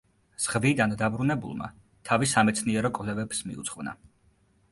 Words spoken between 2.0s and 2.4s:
თავი